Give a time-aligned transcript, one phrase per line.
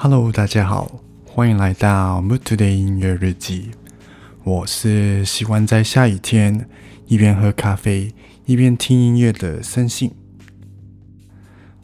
[0.00, 0.90] Hello，大家好，
[1.26, 3.72] 欢迎来到 Mood Today 音乐日记。
[4.48, 6.66] 我是喜欢在下雨天
[7.06, 8.14] 一边喝咖啡
[8.46, 10.10] 一边听音乐的森信。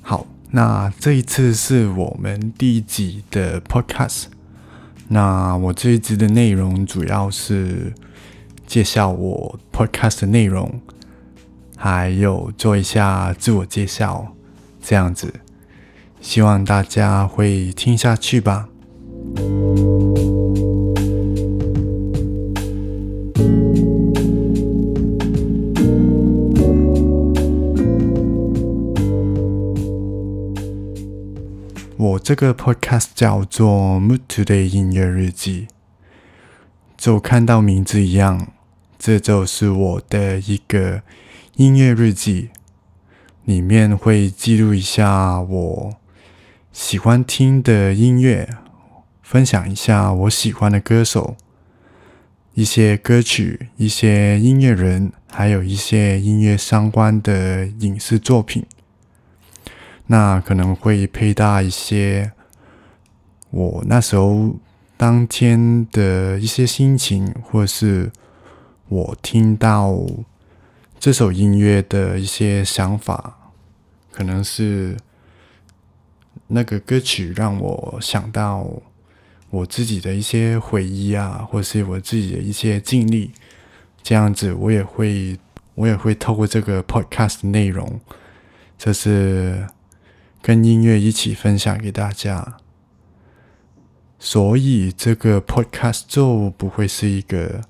[0.00, 4.28] 好，那这一次是我们第一集的 Podcast。
[5.08, 7.92] 那我这一集的内容主要是
[8.66, 10.80] 介绍我 Podcast 的内容，
[11.76, 14.34] 还有做一下自我介绍，
[14.82, 15.34] 这样子。
[16.22, 18.70] 希望大家会听下去吧。
[31.96, 35.68] 我这个 podcast 叫做《Mood Today 音乐日记》，
[36.96, 38.48] 就看到名字一样，
[38.98, 41.02] 这就是我的一个
[41.54, 42.48] 音乐日记，
[43.44, 45.94] 里面会记录一下我。
[46.72, 48.48] 喜欢听的音乐，
[49.22, 51.36] 分享一下我喜欢的歌手、
[52.54, 58.66] 一些歌曲、一些音乐人，还有一些音乐相关的影视作品。
[60.06, 62.32] 那可能会配搭一些
[63.50, 64.56] 我那时候
[64.96, 68.10] 当天的一些心情，或是
[68.88, 69.96] 我听到
[70.98, 73.52] 这首音乐的一些想法，
[74.10, 74.96] 可能是。
[76.46, 78.68] 那个歌曲让我想到
[79.48, 83.30] 我自己的一些回忆啊，或是我自己的一些经历，
[84.02, 85.38] 这样子我也会
[85.74, 87.98] 我也会透过这个 podcast 内容，
[88.76, 89.66] 就是
[90.46, 92.58] 跟音乐一起分享给大家。
[94.18, 97.62] 所以这个 podcast 就不会是一个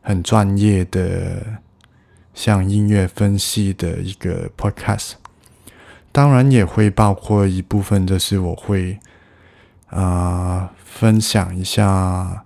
[0.00, 1.60] 很专业的
[2.32, 5.14] 像音乐分析的一个 podcast。
[6.12, 9.00] 当然也会包括一部分，就是我会
[9.88, 12.44] 啊分享一下，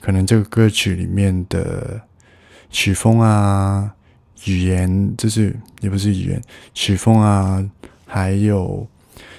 [0.00, 2.00] 可能这个歌曲里面的
[2.70, 3.94] 曲风啊、
[4.46, 6.42] 语言，就是也不是语言，
[6.72, 7.62] 曲风啊，
[8.16, 8.88] 还有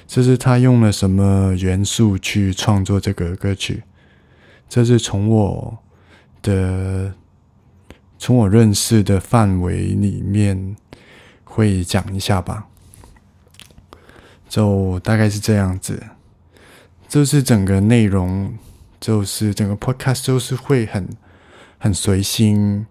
[0.05, 3.81] 就是他用了什么元素去创作这个歌曲，
[4.69, 5.79] 这是从我
[6.43, 7.11] 的
[8.19, 10.75] 从我认识的范围里面
[11.43, 12.67] 会讲一下吧。
[14.47, 16.03] 就大概是这样子，
[17.07, 18.53] 就是整个内容，
[18.99, 21.09] 就是整个 podcast 就是会很
[21.79, 22.85] 很随心、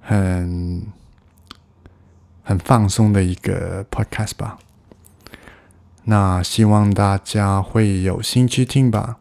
[0.00, 0.82] 很
[2.42, 4.58] 很放松的一个 podcast 吧。
[6.06, 9.18] 那希望大家会有兴趣听吧。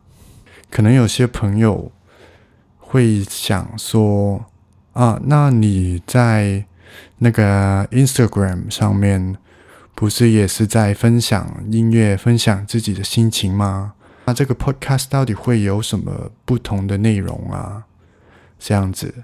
[0.72, 1.92] 可能有些朋友
[2.80, 4.46] 会想说
[4.94, 6.66] 啊，那你在
[7.20, 9.38] 那个 Instagram 上面。
[9.98, 13.94] 不是也是在分享音乐、分享自己的心情吗？
[14.26, 17.86] 那这个 podcast 到底会有什么不同的内容啊？
[18.60, 19.24] 这样子，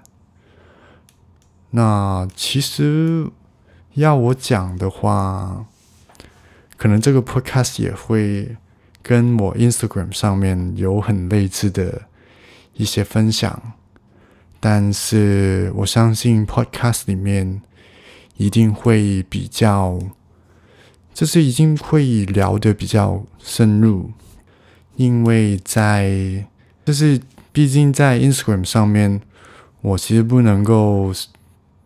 [1.72, 3.30] 那其实
[3.96, 5.66] 要我讲的话，
[6.82, 8.58] 可能这个 podcast 也会
[9.04, 12.02] 跟我 Instagram 上面有很类似的
[12.74, 13.74] 一些分享，
[14.60, 17.62] 但是我相信 podcast 里面
[18.36, 20.00] 一定会比较。
[21.14, 24.10] 就是已经会聊得比较深入，
[24.96, 26.44] 因为在
[26.84, 27.22] 就是
[27.52, 29.22] 毕竟在 Instagram 上面，
[29.82, 31.14] 我其实不能够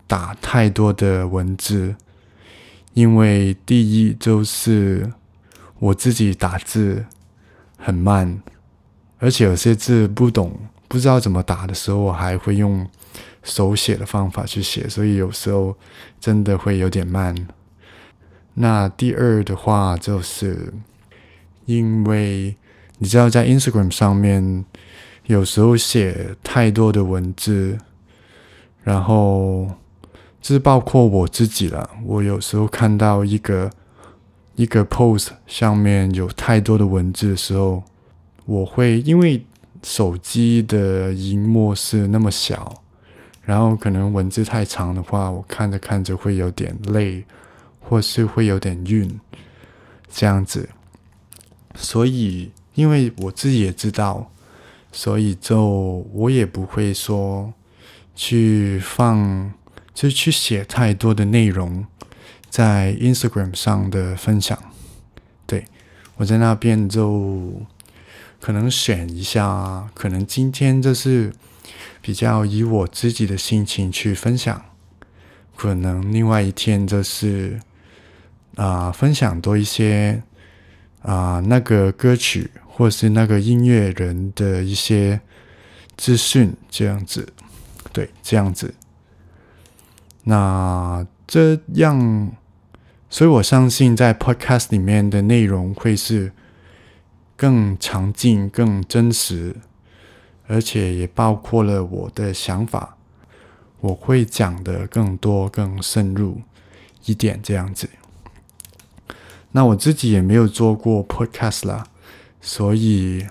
[0.07, 1.95] 打太多的文字，
[2.95, 5.11] 因为第一就是
[5.79, 7.05] 我自己打字
[7.77, 8.41] 很慢，
[9.19, 10.57] 而且有些字不懂，
[10.87, 12.87] 不知道怎么打的时候，我还会用
[13.43, 15.77] 手写的方法去写，所以有时候
[16.19, 17.35] 真的会有点慢。
[18.53, 20.73] 那第二的话，就是
[21.65, 22.55] 因为
[22.99, 24.63] 你知道，在 Instagram 上面，
[25.25, 27.77] 有时候写太多的文字，
[28.83, 29.69] 然后
[30.53, 31.89] 是包括我自己了。
[32.05, 33.69] 我有时候看到一个
[34.55, 37.83] 一个 post 上面有太多的文字的时候，
[38.45, 39.43] 我会因为
[39.83, 42.81] 手机的荧幕是那么小，
[43.43, 47.23] 然后可能文字太长的话，我看着看着会有点累。
[47.87, 49.19] 或是会有点晕，
[50.09, 50.67] 这样子，
[51.75, 54.31] 所以因为我自己也知道，
[54.91, 57.53] 所以就我也不会说
[58.15, 59.53] 去放，
[59.95, 61.87] 就去写太多的内容
[62.49, 64.61] 在 Instagram 上的分享。
[65.47, 65.65] 对
[66.17, 67.61] 我在那边就
[68.39, 71.33] 可能选一下，可能今天就是
[72.01, 74.63] 比较以我自己的心情去分享，
[75.55, 77.59] 可能另外一天就是
[78.55, 80.21] 啊分享多一些
[81.01, 85.21] 啊那个歌曲或是那个音乐人的一些
[85.97, 87.27] 资讯，这样子。
[87.93, 88.73] 对，这样子，
[90.25, 92.31] 那这样，
[93.09, 96.33] 所以我相信在 Podcast 里面的内容会是
[97.35, 99.55] 更强劲、更真实，
[100.47, 102.97] 而且也包括了我的想法，
[103.79, 106.41] 我会讲的更多、更深入
[107.05, 107.89] 一点，这样子。
[109.53, 111.87] 那我自己也没有做过 Podcast 啦，
[112.39, 113.25] 所以。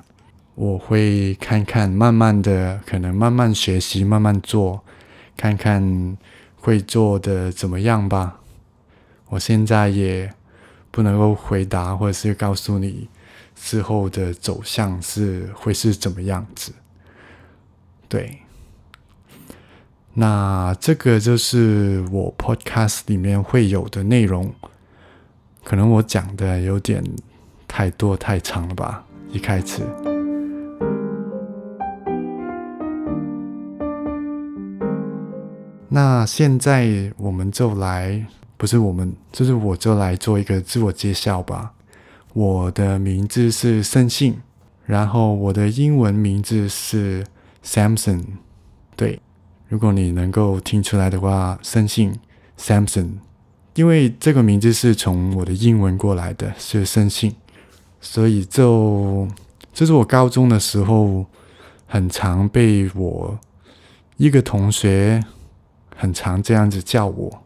[0.56, 4.84] 我会看看，慢慢的，可能慢慢学习，慢慢做，
[5.36, 6.16] 看看
[6.64, 8.40] 会做的怎么样吧。
[9.28, 10.32] 我现在也
[10.90, 13.06] 不能够回答，或者是告诉你
[13.54, 16.72] 之后的走向是会是怎么样子。
[18.08, 18.38] 对，
[20.14, 24.54] 那这个就是我 Podcast 里面会有的内容。
[25.62, 27.04] 可能我讲的有点
[27.68, 30.13] 太多太长了吧，一开始。
[35.94, 38.26] 那现在我们就来，
[38.56, 41.72] 不是我们，就是我就来做一个自我介绍吧。
[42.32, 44.34] 我的名字是盛信，
[44.86, 47.24] 然后我的英文名字是
[47.64, 48.24] Samson。
[48.96, 49.20] 对，
[49.68, 52.18] 如果你能够听出来的话，盛信
[52.58, 53.10] Samson，
[53.76, 57.36] 因为这个名字是从我的英文过来的，是盛信，
[58.00, 59.28] 所以就
[59.72, 61.24] 这是我高中的时候
[61.86, 63.38] 很常被我
[64.16, 65.22] 一个同学。
[65.96, 67.42] 很常这样子叫我，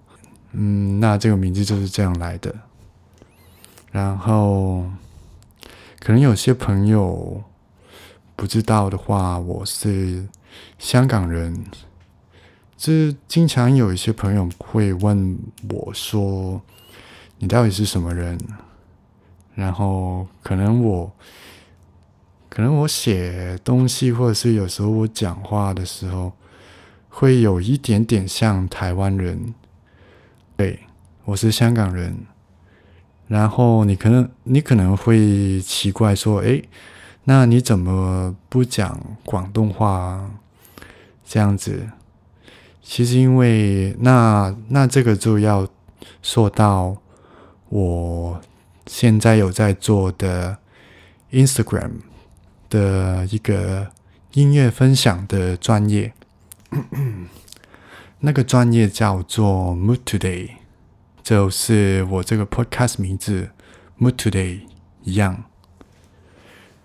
[0.53, 2.55] 嗯，那这个名字就是这样来的。
[3.91, 4.85] 然后，
[6.01, 7.43] 可能有些朋友
[8.35, 10.27] 不知道的话，我是
[10.79, 11.65] 香港人。
[12.77, 16.61] 这经常有一些朋友会问我说
[17.39, 18.39] ：“你到底是什么人？”
[19.55, 21.13] 然后，可能我，
[22.49, 26.33] 可能我写东西，或者是有时候我讲话的时候。
[27.19, 29.53] 会有一点点像台湾人，
[30.57, 30.79] 对
[31.25, 32.17] 我是香港人。
[33.27, 36.63] 然后你可能你可能会奇怪说：“哎，
[37.25, 40.31] 那你怎么不讲广东话？”
[41.27, 41.89] 这样子，
[42.81, 45.67] 其实因为那那这个就要
[46.23, 46.99] 说到
[47.69, 48.41] 我
[48.87, 50.57] 现在有在做的
[51.33, 51.95] Instagram
[52.71, 53.89] 的一个
[54.35, 56.13] 音乐分享的专业。
[58.21, 60.51] 那个专业叫做 Mood Today，
[61.23, 63.51] 就是我这个 podcast 名字
[63.99, 64.61] Mood Today
[65.03, 65.45] 一样。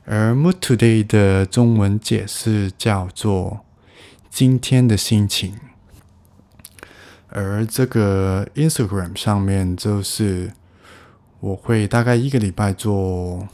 [0.06, 3.66] 而 Mood Today 的中文解释叫做
[4.30, 5.60] 今天的心情。
[7.30, 10.54] 而这个 Instagram 上面就是
[11.40, 13.48] 我会大概一个礼拜做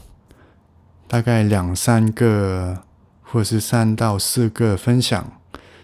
[1.08, 2.82] 大概两三个，
[3.22, 5.39] 或是三到四个分享。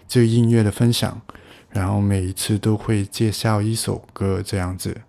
[0.07, 1.21] 这个音乐的分享，
[1.69, 5.01] 然后每一次都会介绍一首歌这样子，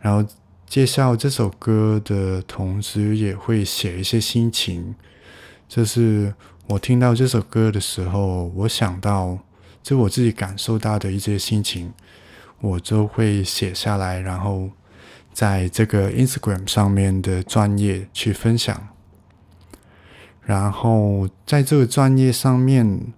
[0.00, 0.28] 然后
[0.66, 4.94] 介绍这首歌的同时，也会写一些心情。
[5.66, 6.34] 就是
[6.66, 9.38] 我听到这首歌的时候，我想到
[9.82, 11.92] 就我自己感受到的一些心情，
[12.60, 14.68] 我就会写下来，然后
[15.32, 18.88] 在这个 Instagram 上面的专业去分享。
[20.42, 23.14] 然后在这个专业上面。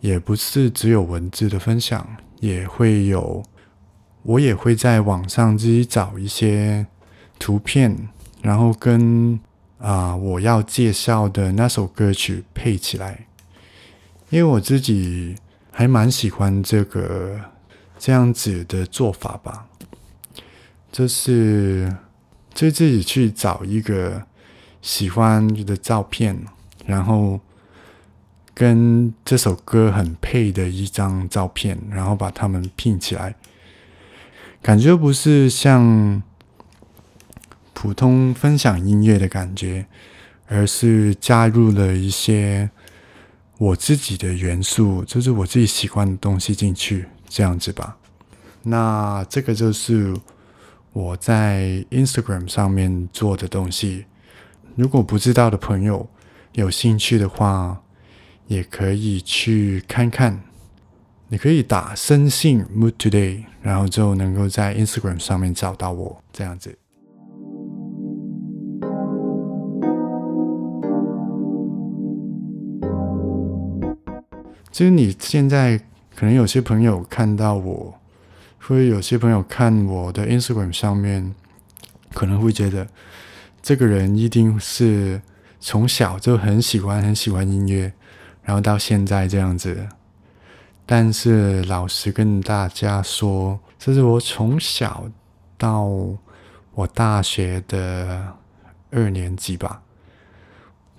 [0.00, 3.42] 也不是只有文字的分享，也会有，
[4.22, 6.86] 我也会在网上自己找一些
[7.38, 8.08] 图片，
[8.42, 9.40] 然后跟
[9.78, 13.26] 啊我要介绍的那首歌曲配起来，
[14.30, 15.34] 因为我自己
[15.72, 17.40] 还蛮喜欢这个
[17.98, 19.66] 这样子的做法吧，
[20.92, 21.96] 就是
[22.52, 24.22] 就自己去找一个
[24.82, 26.38] 喜欢的照片，
[26.84, 27.40] 然后。
[28.58, 33.34] 跟这首歌很配的一张照片，然后把它们拼起来，
[34.62, 36.22] 感觉不是像
[37.74, 39.84] 普通分享音乐的感觉，
[40.46, 42.70] 而是加入了一些
[43.58, 47.98] 我自己的元素，就是我自己喜欢的东西进去，这样子吧。
[48.62, 50.16] 那这个就是
[50.94, 54.06] 我在 Instagram 上面做的东西。
[54.76, 56.08] 如果不知道的朋友
[56.54, 57.82] 有兴趣的话，
[58.48, 60.40] 也可以去看看，
[61.28, 66.78] 你可以打生信 Mood Today，然后就能够在 Instagram 上面找到我这样子。
[74.70, 75.78] 就是你现在
[76.14, 77.94] 可能有些朋友看到我，
[78.58, 81.34] 或者有些朋友看我的 Instagram 上面，
[82.12, 82.86] 可能会觉得
[83.62, 85.22] 这个人一定是
[85.58, 87.90] 从小就很喜欢很喜欢音乐，
[88.46, 89.86] 然后到现在这样子。
[90.86, 95.10] 但是老实跟大家说，这是我从小
[95.58, 95.82] 到
[96.72, 98.34] 我大学的
[98.92, 99.82] 二年级吧，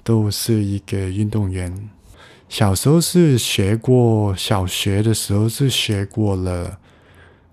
[0.04, 1.89] 都是一个运动员。
[2.50, 6.77] 小时候是学过，小学的时候是学过了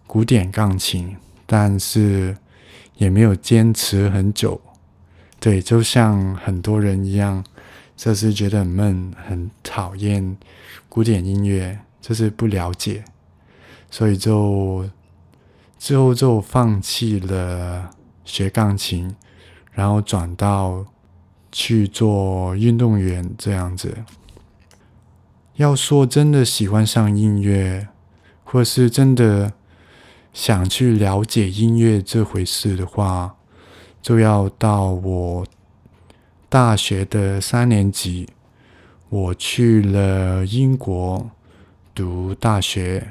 [0.09, 2.37] 古典钢琴，但是
[2.97, 4.61] 也没有坚持很久。
[5.39, 7.45] 对，就像很多人一样，
[7.97, 10.37] 就是觉得很闷，很讨厌
[10.89, 13.05] 古典音乐，就是不了解，
[13.91, 14.89] 所以就
[15.79, 17.91] 之后就放弃了
[18.25, 19.15] 学钢琴，
[19.73, 20.85] 然后转到
[21.53, 24.05] 去做运动员这样子。
[25.55, 27.89] 要说真的喜欢上音乐，
[28.43, 29.53] 或是真的
[30.33, 33.37] 想去了解音乐这回事的话，
[34.03, 35.47] 就要到我
[36.55, 38.29] 大学的三年级，
[39.09, 41.29] 我去了英国
[41.93, 43.09] 读大学，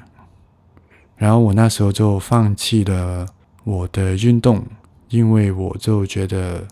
[1.17, 3.27] 然后我那时候就放弃了
[3.65, 4.63] 我的运动，
[5.09, 6.65] 因为我就觉得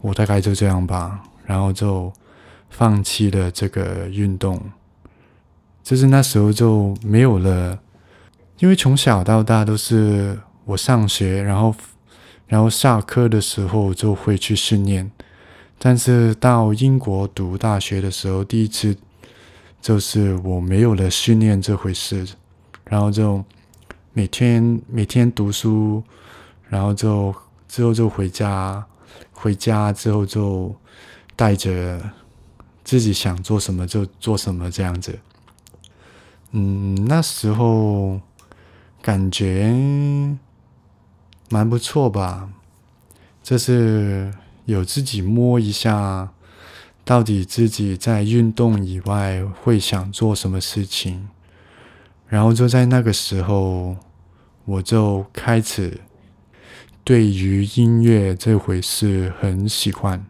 [0.00, 2.12] 我大概就这样吧，然后就
[2.68, 4.60] 放弃了这个运动。
[5.84, 7.78] 就是那时候就没有了，
[8.58, 11.72] 因为从小到大都是我上学，然后
[12.48, 15.08] 然后下课的时候就会去训练。
[15.84, 18.96] 但是到英国读大学的时候，第一次
[19.80, 22.24] 就是我没有了训练这回事，
[22.84, 23.44] 然后就
[24.12, 26.00] 每天每天读书，
[26.68, 27.34] 然后就
[27.66, 28.86] 之后就回家，
[29.32, 30.72] 回家之后就
[31.34, 32.00] 带着
[32.84, 35.18] 自己想做什么就做什么这样子。
[36.52, 38.20] 嗯，那时候
[39.02, 39.74] 感觉
[41.48, 42.48] 蛮不错吧，
[43.42, 44.32] 就是
[44.64, 46.30] 有自己摸一下，
[47.04, 51.28] 到底自己在运动以外会想做什么事情，
[52.28, 53.96] 然后就在那个时候，
[54.64, 56.00] 我就开始
[57.02, 60.24] 对于音乐这回事很喜欢。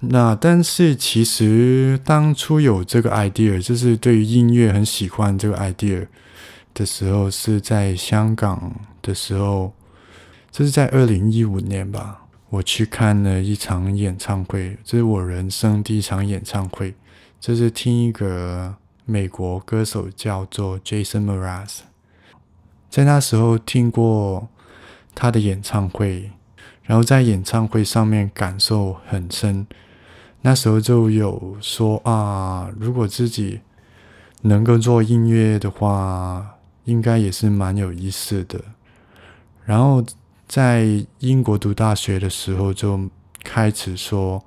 [0.00, 6.06] 那但是其实当初有这个 idea，就是对于音乐很喜欢这个 idea
[6.74, 9.72] 的时候，是在香港的时候，
[10.50, 12.23] 这是在二零一五年吧。
[12.54, 16.94] 我去看了一场演唱会，这是我人生第一场演唱会，
[17.40, 21.78] 这是听一个美国歌手叫做 Jason Mraz，
[22.88, 24.48] 在那时候听过
[25.16, 26.30] 他的演唱会，
[26.84, 29.66] 然后在演唱会上面感受很深。
[30.42, 33.62] 那时候就有说啊，如果自己
[34.42, 38.60] 能够做音乐的话，应该也是蛮有意思的。
[39.64, 40.04] 然后
[40.54, 43.10] 在英国读大学的时候，就
[43.42, 44.40] 开始说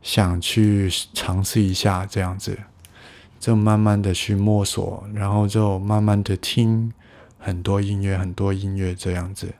[0.00, 2.58] 想去尝试一下这样子，
[3.38, 6.90] 就慢慢的去摸索，然后就慢慢的听
[7.38, 9.52] 很多音乐，很多音乐这样子。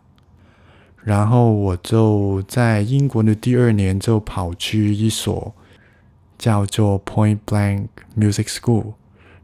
[1.05, 5.55] 然后我就在英国的第二年就跑去一所
[6.38, 8.95] 叫做 Point Blank Music School，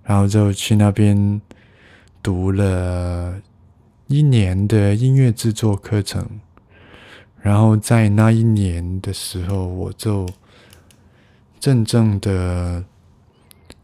[0.02, 1.42] 然后就去那边
[2.22, 3.34] 读了
[4.08, 6.40] 一年的音乐制作课程。
[7.42, 10.28] 然后在那一年的时候，我就
[11.60, 12.84] 真正的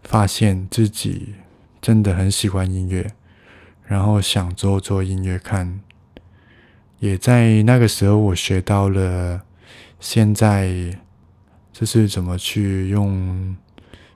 [0.02, 1.34] 发现自己
[1.80, 3.12] 真的很喜欢音乐，
[3.84, 5.80] 然后想做做音乐看。
[6.98, 9.42] 也在那个时候，我学到了
[10.00, 10.98] 现在
[11.72, 13.56] 就是怎么去用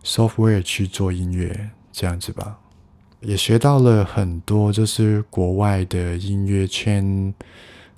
[0.04, 2.58] software 去做音乐这样子吧。
[3.20, 7.34] 也学到了很多，就是国外的音乐圈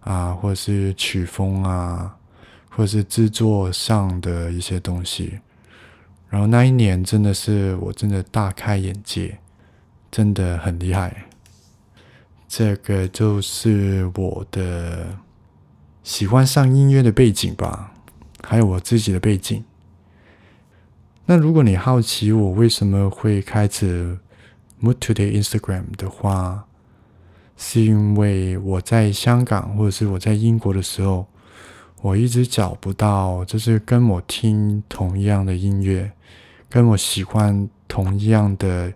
[0.01, 2.17] 啊，或是曲风啊，
[2.71, 5.39] 或是制作上的一些东西。
[6.29, 9.39] 然后那一年真的是我真的大开眼界，
[10.11, 11.25] 真的很厉害。
[12.47, 15.19] 这个就是我的
[16.03, 17.93] 喜欢上音乐的背景吧，
[18.43, 19.63] 还有我自己的背景。
[21.27, 24.19] 那如果你好奇我为什么会开始
[24.83, 26.67] Mood Today Instagram 的话，
[27.57, 31.27] 是因为我在香港或者是我在英国的时候，
[32.01, 36.13] 我一直找不到就是跟我听同样的音乐，
[36.69, 38.93] 跟我喜欢同样的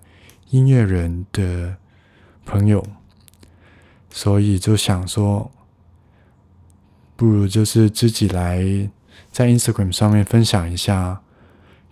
[0.51, 1.77] 音乐人的
[2.45, 2.85] 朋友，
[4.11, 5.51] 所以就想说，
[7.17, 8.89] 不如就是自己来
[9.33, 11.23] 在 Instagram 上面分享一下，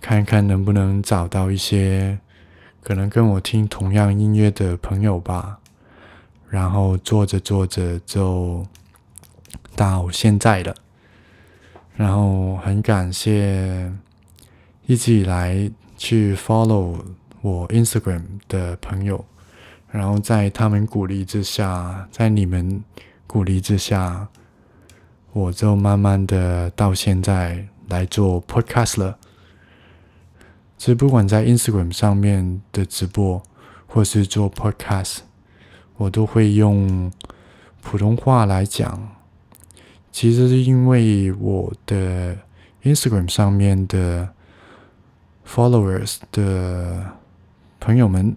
[0.00, 2.20] 看看能不能找到一些
[2.82, 5.58] 可能跟我听同样音乐的朋友吧。
[6.48, 8.66] 然后做着做着就
[9.76, 10.74] 到现在了，
[11.94, 13.88] 然后很感谢
[14.86, 16.98] 一直以来去 follow
[17.40, 19.24] 我 Instagram 的朋友，
[19.92, 22.82] 然后在他们鼓励之下，在你们
[23.28, 24.26] 鼓励之下，
[25.32, 29.16] 我就慢慢的到现在来做 podcast 了。
[30.80, 33.42] 其实不管在 Instagram 上面的直播，
[33.86, 35.18] 或是做 podcast。
[35.98, 37.12] 我都会用
[37.82, 39.14] 普通话来讲，
[40.10, 42.34] 其实是因为我的
[42.82, 44.30] Instagram 上面的
[45.46, 47.12] followers 的
[47.78, 48.34] 朋友们，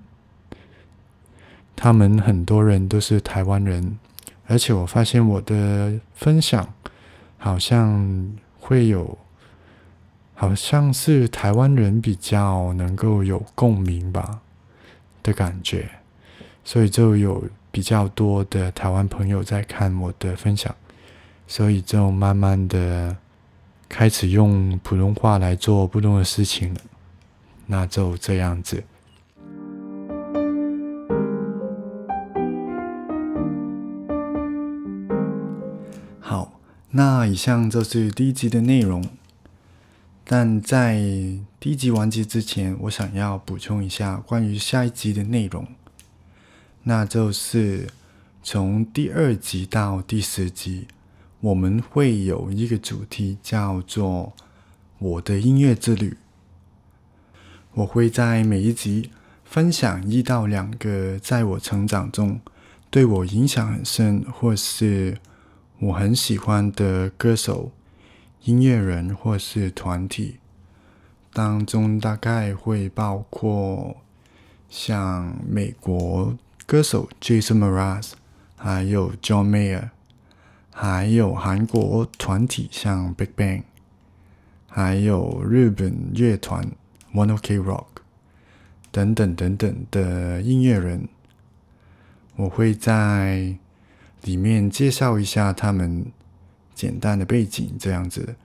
[1.77, 3.97] 他们很多人都是台湾人，
[4.47, 6.73] 而且我发现我的分享
[7.37, 9.17] 好像会有，
[10.33, 14.41] 好像是台湾人比较能够有共鸣吧
[15.21, 15.89] 的感觉。
[16.65, 20.73] 所以就有比较多的台湾朋友在看我的分享，
[21.45, 23.17] 所以就慢慢的
[23.89, 26.79] 开始用普通话来做不同的事情了。
[27.65, 28.83] 那就这样子。
[36.21, 36.53] 好，
[36.91, 39.03] 那以上就是第一集的内容。
[40.35, 40.95] 但在
[41.59, 45.67] 第一集完结之前，我想要补充一下关于下一集的内容。
[46.81, 47.87] 那就是
[48.41, 50.87] 从第二集到第十集，
[51.39, 54.33] 我们会有一个主题叫做
[54.97, 56.17] “我的音乐之旅”。
[57.75, 59.11] 我会在每一集
[59.45, 62.41] 分享一到两个在我成长中
[62.89, 65.19] 对我影响很深，或是
[65.77, 67.71] 我很喜欢的歌手、
[68.45, 70.37] 音乐人或是团体，
[71.31, 73.97] 当中大概会包括
[74.69, 76.37] 像美国。
[76.65, 78.11] 歌手 Jason Mraz，
[78.55, 79.89] 还有 John Mayer，
[80.71, 83.63] 还有韩国团体像 Big Bang，
[84.69, 86.65] 还有日本乐团
[87.13, 87.85] One Ok Rock
[88.91, 91.09] 等等等等的音乐人，
[92.37, 93.57] 我会在
[94.23, 96.05] 里面介绍一下他们
[96.73, 98.35] 简单的背景，这样子，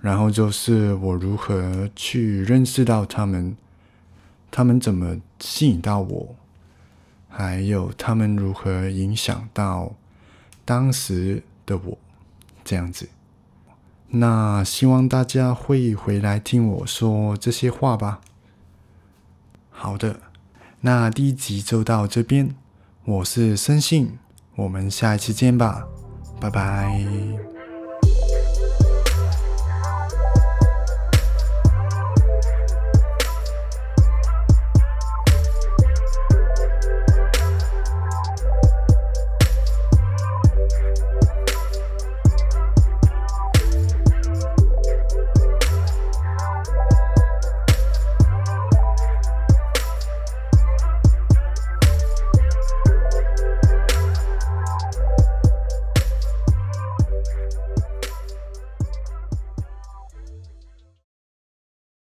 [0.00, 3.56] 然后就是我如何去认识到他们，
[4.50, 6.34] 他们怎么吸引到我。
[7.28, 9.92] 还有他们如何影响到
[10.64, 11.98] 当时的我，
[12.64, 13.10] 这样子。
[14.08, 18.22] 那希望大家会回来听我说这些话吧。
[19.68, 20.20] 好的，
[20.80, 22.54] 那第一集就到这边。
[23.04, 24.18] 我是生信，
[24.54, 25.86] 我们下一期见吧，
[26.40, 27.45] 拜拜。